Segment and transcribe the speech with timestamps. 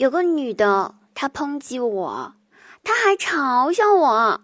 [0.00, 2.32] 有个女的，她抨击我，
[2.82, 4.40] 她还嘲笑我，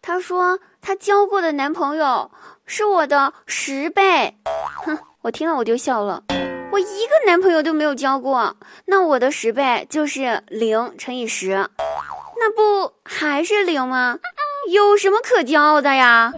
[0.00, 2.30] 她说她交过的男朋友
[2.64, 4.34] 是我的十倍。
[4.86, 6.22] 哼，我听了我就笑了。
[6.72, 8.56] 我一个男朋友都没有交过，
[8.86, 11.68] 那我的十倍就是零乘以十，
[12.38, 14.18] 那不还是零吗？
[14.70, 16.32] 有什么可骄傲的呀？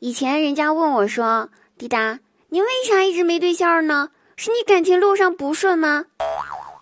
[0.00, 2.18] 以前人家问我说：“滴答，
[2.52, 4.10] 你为啥一直没对象呢？
[4.36, 6.06] 是你感情路上不顺吗？”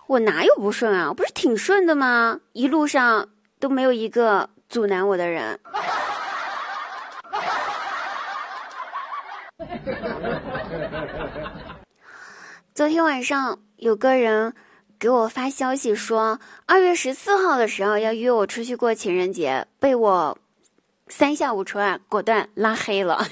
[0.07, 1.09] 我哪有不顺啊？
[1.09, 2.39] 我不是挺顺的吗？
[2.53, 3.29] 一路上
[3.59, 5.59] 都没有一个阻拦我的人。
[12.73, 14.55] 昨天晚上有个人
[14.97, 20.35] 给我发消息说，二月十四号的时候要约我出去过情人节，被我
[21.07, 23.27] 三下五除二果断拉黑了。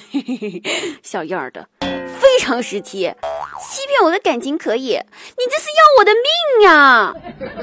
[1.01, 1.67] 小样儿的，
[2.37, 3.11] 非常时期，
[3.59, 6.21] 欺骗我的感情可以，你这是要我的命
[6.67, 7.11] 呀！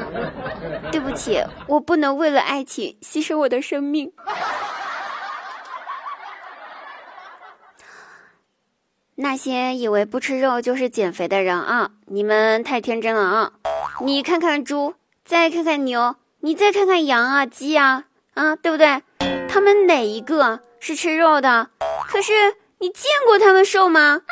[0.90, 4.12] 对不起，我不能为了爱情牺牲我的生命。
[9.14, 13.52] 那些以为不吃肉就是减肥的人啊，你们太天真了啊！
[14.00, 19.04] 你看看猪，再看看牛，你再看看羊啊、鸡啊，啊，对不对？
[19.48, 21.70] 他们哪一个是吃肉的？
[22.08, 22.32] 可是
[22.78, 24.22] 你见过他们瘦吗？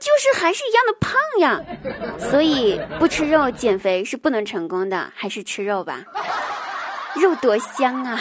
[0.00, 1.60] 就是还是一样的胖呀。
[2.18, 6.02] 所以不吃肉减肥是不能成功的，还是吃肉吧，
[7.20, 8.18] 肉多香啊！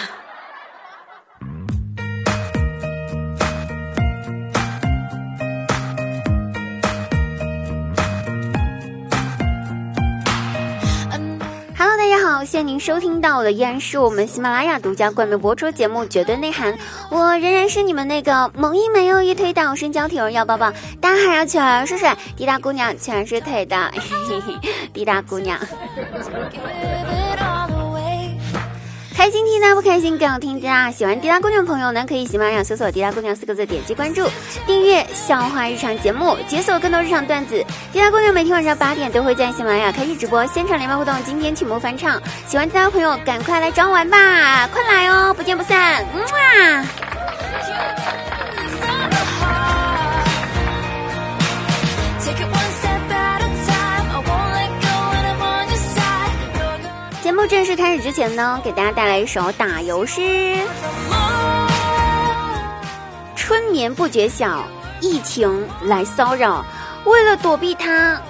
[12.31, 16.71] 好，谢谢您收听到的依然是我们喜马拉雅独家冠名播出节目《绝对内涵》，
[17.09, 22.07] 我仍然是你们那个萌一没有一推倒身娇体柔要抱抱，大海要全是水，
[22.37, 23.91] 滴答姑娘全是腿的，
[24.27, 24.53] 嘿嘿，
[24.93, 25.59] 滴答姑娘。
[29.19, 30.89] 开心听，大不开心更要听哒！
[30.89, 34.25] 喜欢滴答姑娘朋友呢，可以喜马拉雅搜索“滴答姑娘”四个字，点击关注，
[34.65, 37.61] 订阅笑话日常节目，解锁更多日常段子。
[37.91, 41.13] 滴答姑娘每天晚上八点都会在喜马拉雅开启直播，现场连麦互动。
[41.25, 47.08] 今天曲目翻唱，喜欢滴答朋友赶快来找我玩吧，快来哦，不见不散，么啊！
[57.47, 60.57] 正式开始之前呢，给大家带来一首打油诗。
[63.35, 64.63] 春眠不觉晓，
[65.01, 66.63] 疫情来骚扰，
[67.05, 68.21] 为了躲避它，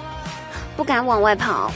[0.76, 1.70] 不敢往外跑。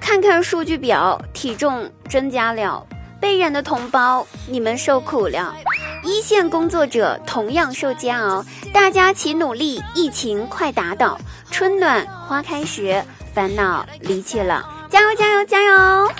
[0.00, 2.84] 看看数据表，体重增加了，
[3.20, 5.54] 被染的同胞你们受苦了，
[6.02, 8.44] 一线工作者同样受煎熬。
[8.72, 11.18] 大家齐努力，疫情快打倒，
[11.50, 13.02] 春暖花开时，
[13.32, 14.79] 烦恼离去了。
[14.90, 16.10] 加油，加油，加油！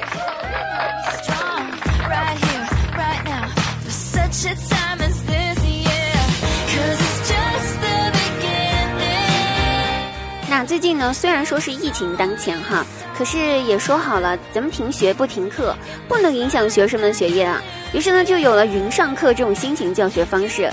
[10.49, 12.87] 那最近呢，虽然说是疫情当前哈，
[13.19, 15.75] 可是也说好了，咱们停学不停课，
[16.07, 17.61] 不能影响学生们学业啊。
[17.93, 20.71] 于是呢，就有了云上课这种新型教学方式。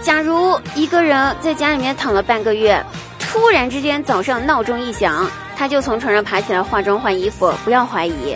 [0.00, 2.80] 假如一个人在家里面躺了半个月，
[3.18, 5.28] 突然之间早上闹钟一响，
[5.60, 8.34] 他就从床上爬起来化妆换衣服，不要怀疑，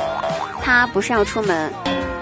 [0.60, 1.72] 他不是要出门。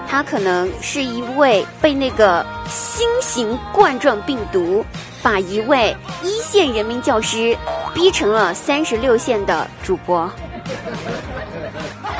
[0.07, 4.85] 他可能是一位被那个新型冠状病毒
[5.21, 5.93] 把一位
[6.23, 7.53] 一线人民教师
[7.93, 10.31] 逼成了三十六线的主播。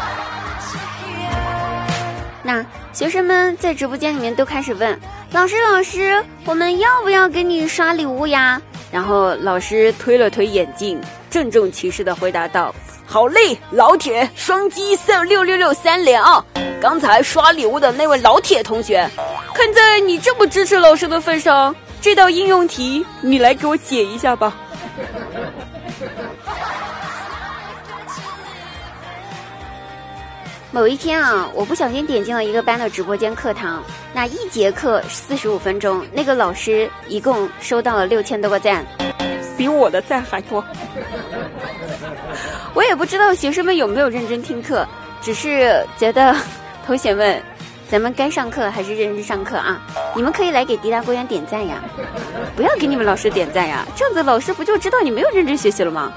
[2.43, 4.99] 那学生们在直播间里面都开始问
[5.31, 8.61] 老师：“老师，我们要不要给你刷礼物呀？”
[8.91, 10.99] 然后老师推了推眼镜，
[11.33, 12.71] 郑重其事的回答道。
[13.07, 16.45] 好嘞，老铁，双击三六六六三连啊！
[16.79, 19.09] 刚才刷礼物的那位老铁同学，
[19.55, 24.55] 看在你这么支持老师的份上，这道应用题你来给我解一下吧。
[30.69, 33.83] 某一天啊，我不小心点进了一个班的直播间课堂，
[34.13, 38.85] 那一节课四十五分钟，那个老师一共收到了六千多个赞，
[39.63, 40.61] 比我的赞还多。
[42.73, 44.85] 我也不知道学生们有没有认真听课，
[45.21, 46.35] 只是觉得
[46.85, 47.41] 同学们，
[47.89, 49.81] 咱们该上课还是认真上课啊！
[50.17, 51.81] 你们可以来给迪达公园点赞呀，
[52.57, 56.11] 不要给你们老师点赞呀，这样子老师不就知道你没有认真学习了吗？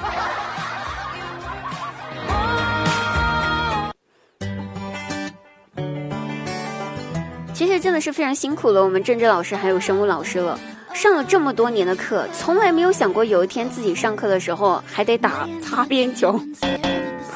[7.54, 10.58] 其实真的是非常辛苦了，我们政治老师还有生物老师了。
[10.96, 16.40] 上了这么多年的课，从来没有想过有一天自己上课的时候还得打擦边球。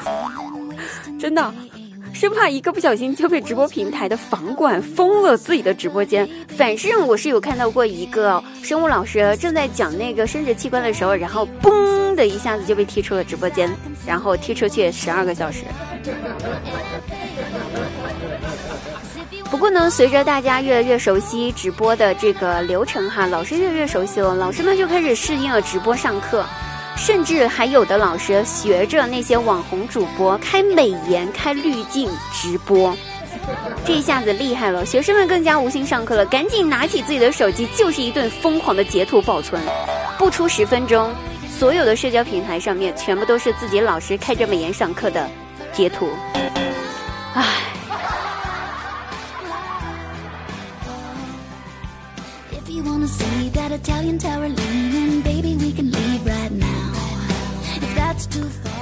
[1.19, 1.53] 真的，
[2.11, 6.27] 生怕一个不小心就被直播平台的房管封了自己的直播间。
[6.57, 13.69] 反正我是有看到过一个生物老师正在讲那个生殖器官的时候，然后嘣的一下子就被踢出了直播间，
[14.07, 15.59] 然后踢出去十二个小时。
[19.61, 26.43] 不过呢，随着大家越来越熟悉直播的这个流程哈，老师越来越熟悉了，老师们就开始适应了直播上课，
[26.97, 32.97] 甚至还有的老师学着那些网红主播开美颜、开滤镜直播，
[33.85, 39.61] 这一下子厉害了，学生们更加无心上课了，赶紧拿起自己的手机就是一顿疯狂的截图保存，
[40.17, 41.13] 不出十分钟，
[41.55, 45.29] 所有的社交平台上面全部都是自己老师开着美颜上课的
[45.71, 46.09] 截图，
[47.35, 47.43] 唉。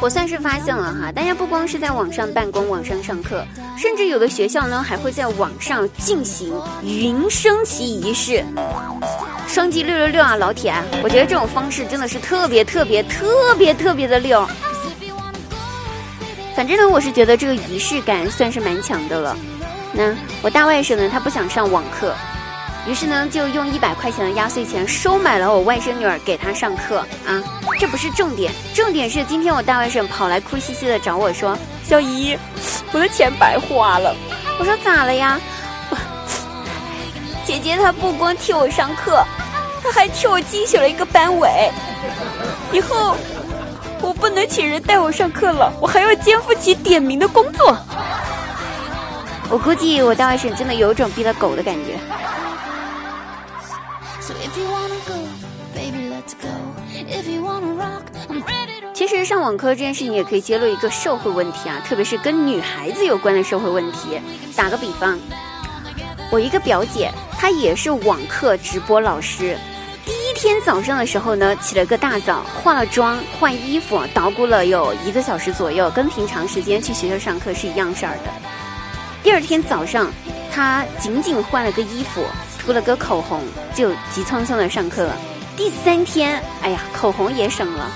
[0.02, 3.46] 我算是发现了哈，大家不光是在网上办公、网上上课，
[3.78, 6.54] 甚至有的学校呢还会在网上进行
[6.84, 8.44] 云升旗仪式。
[9.48, 10.74] 双击六六六啊，老铁！
[11.04, 14.48] 我觉得这种方式真的是特别特别特别特别的溜。
[16.56, 19.36] 反正呢，我是觉得这个仪式感算是蛮强的了。
[19.92, 22.16] 那我大外甥呢，他不想上网课。
[22.88, 27.44] 于是呢，就用一百块钱的压岁钱收买了我外甥女儿给她上课啊。
[27.78, 32.38] 这不是重点，重点是今天我大外甥跑来哭兮兮的找我说：“小姨，
[32.92, 34.16] 我的钱白花了。”
[34.60, 35.40] 我说：“咋了呀？”
[37.46, 39.24] 姐姐她不光替我上课，
[39.84, 41.70] 她还替我竞选了一个班委。
[42.72, 43.16] 以后
[44.02, 47.78] 我不能请人带我上课了，我还要肩负起点名的工作。
[49.50, 51.98] 我估计我大外甥真的有种逼了狗的感觉。
[58.94, 64.20] 其实上网课这件事情也可以揭露一个社会问题啊，特别是跟女孩子有关的社会问题。
[64.56, 65.18] 打个比方，
[66.32, 69.58] 我一个表姐，她也是网课直播老师。
[70.06, 78.32] 第一天早上的时候呢，起了个大早，化了妆、换衣服，捣鼓了有一个小时左右，跟平常时间去学校上课是一样事儿的。
[79.24, 80.12] 第二天早上，
[80.52, 82.24] 她仅仅换了个衣服，
[82.60, 83.42] 涂了个口红，
[83.74, 85.18] 就急匆匆的上课了。
[85.58, 87.90] 第三天，哎呀，口红也省了。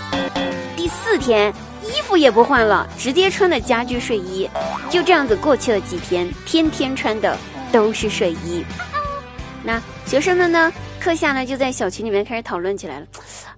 [0.75, 4.49] 第四天，衣服也不换了，直接穿的家居睡衣，
[4.89, 7.37] 就这样子过去了几天，天天穿的
[7.71, 8.65] 都是睡衣。
[9.63, 13.05] 那学生们呢，课下呢就在小群里面开始讨论起来了。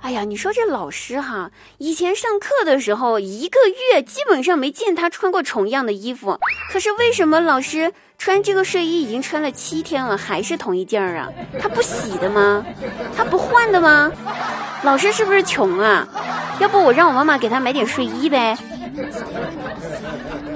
[0.01, 1.49] 哎呀，你说这老师哈，
[1.79, 3.59] 以前上课的时候一个
[3.91, 6.39] 月基本上没见他穿过重样的衣服，
[6.71, 7.91] 可是为什么老师？
[8.17, 11.27] 穿这个睡衣已经穿了七天了，还是同一件儿啊？
[11.59, 12.65] 他不洗的吗？
[13.15, 14.09] 他不换的吗？
[14.83, 16.07] 老师是不是穷啊？
[16.59, 18.57] 要不我让我妈妈给他买点睡衣呗？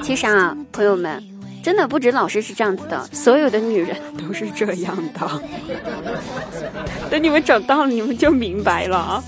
[0.01, 1.21] 其实啊，朋友们，
[1.61, 5.41] 真的不止老师是这样子的，所有的女人 都是这样的。
[7.09, 9.23] 等你们长大了，你们就明白了啊。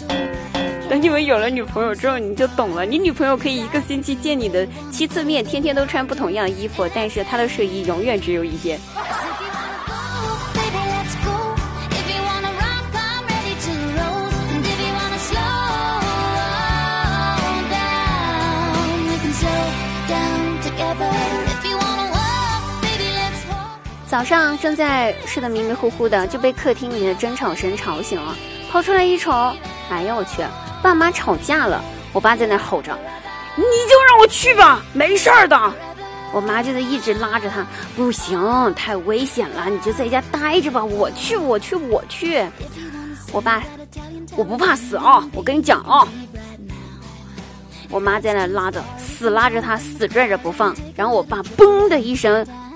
[0.90, 2.86] 等你们有了女朋友之后，你就懂了。
[2.86, 8.80] 你女朋友可以一个星期见你的七次面，天天都穿不同样衣服，但是她的睡衣永远只有一件。
[24.12, 28.36] 早上正在睡得迷迷糊糊的，就被客厅里的争吵声吵醒了，
[28.70, 29.32] 跑出来一瞅，
[29.90, 30.44] 哎呀我去！
[30.84, 32.92] 爸妈吵架了，我爸在那吼着
[33.56, 35.58] ：“你就让我去吧，没事儿的。”
[36.34, 37.66] 我妈就在一直拉着他
[37.96, 38.38] ：“不行，
[38.76, 42.46] 太危险了，你就在家待着吧。”我去，我去，我去。
[43.32, 43.64] 我爸
[44.36, 46.06] ：“我不怕死啊，我跟你讲啊。”
[47.90, 50.76] 我妈在那拉着，死拉着他，死拽着不放。
[50.98, 52.71] 然后我爸嘣的一声挣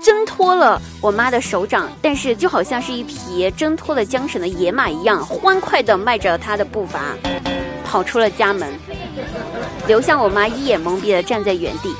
[0.46, 7.00] 脱了我妈的手掌，但是就好像是一匹挣脱了缰绳的野马一样，欢快的迈着他的步伐。
[7.84, 8.72] 跑出了家门，
[9.88, 11.92] 留下我妈一眼懵逼的站在原地。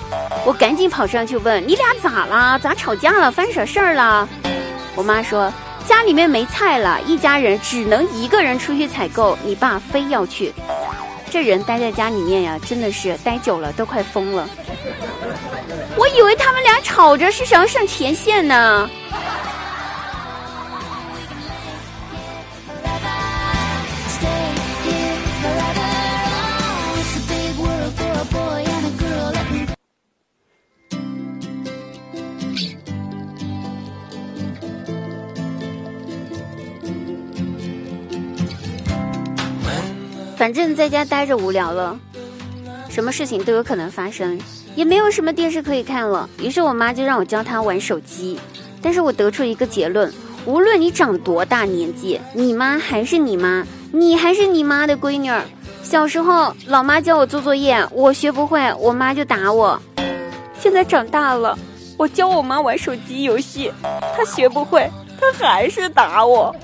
[0.44, 2.56] 我赶紧跑上去问：“你俩咋啦？
[2.56, 3.32] 咋吵架了？
[3.32, 4.28] 犯啥事儿了？”
[4.94, 5.52] 我妈说
[5.84, 10.52] ：“家里面没菜了，一家人只能一个人出去采购，你爸非要去。
[11.28, 14.48] 这人待在家里面呀，真的是待久了都快疯了。
[15.96, 18.88] 我以为他们俩吵着是想要上前线呢。”
[40.36, 41.98] 反正在家待着无聊了，
[42.88, 44.38] 什么事情都有可能发生，
[44.76, 46.30] 也没有什么电视可以看了。
[46.40, 48.38] 于是我妈就让我教她玩手机。
[48.80, 50.12] 但是我得出一个结论：
[50.45, 55.42] 无论你长多大年纪，你妈还是你妈，你还是你妈的闺女儿。
[55.83, 59.80] 小时候，老妈教我做作业，我学不会，我妈就打我。
[60.61, 61.59] 现在长大了，
[61.97, 63.73] 我教我妈玩手机游戏，
[64.16, 64.88] 她学不会，
[65.21, 66.54] 她还是打我。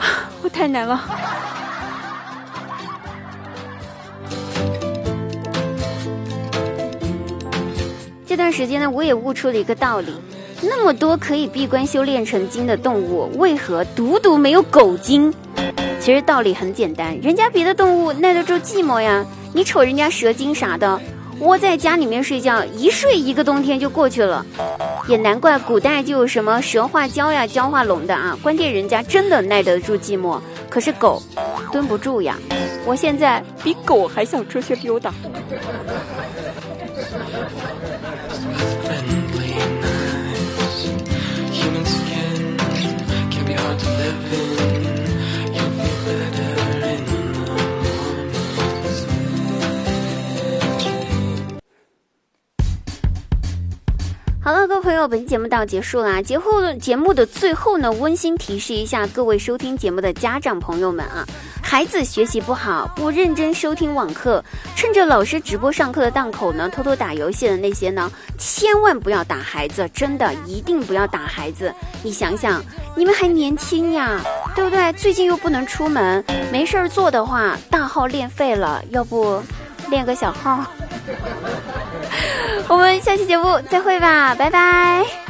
[0.42, 1.00] 我太难了。
[8.36, 10.12] 这段时间呢，我也悟出了一个道理：
[10.60, 15.32] 那么多可以闭关修炼成精的动物，为何独独没有狗精？
[16.00, 19.24] 其实道理很简单，人家别的动物耐得住寂寞呀。
[19.54, 21.00] 你瞅人家蛇精啥的，
[21.40, 24.44] 窝在家里面睡觉，一睡一个冬天就过去了。
[25.08, 28.38] 也难怪古代就有什么蛇化蛟呀、蛟化龙的啊。
[28.42, 30.38] 关键人家真的耐得住寂寞，
[30.68, 31.22] 可是狗
[31.72, 32.36] 蹲不住呀。
[32.84, 35.10] 我现在比狗还想出去溜达。
[37.16, 37.48] 好了，
[44.28, 44.45] 各位
[54.86, 56.22] 朋友，本期节目到结束啦。
[56.22, 61.26] 节后节目的最后呢，温馨提示一下各位收听节目的家长朋友们啊，
[61.60, 64.44] 孩子学习不好，不认真收听网课，
[64.76, 71.74] 趁着老师直播上课的档口呢，偷偷打游戏的那些呢，千万不要打孩子，真的一定不要打孩子。
[72.04, 72.62] 你想想，
[72.94, 74.20] 你们还年轻呀，
[74.54, 74.92] 对不对？
[74.92, 79.42] 最近又不能出门，没事儿做的话，大号练废了，要不
[79.90, 80.64] 练个小号？
[82.68, 85.25] 我们下期节目再会吧，拜拜。